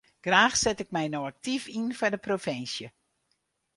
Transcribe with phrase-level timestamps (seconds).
[0.23, 2.87] Graach set ik my no aktyf yn foar de provinsje.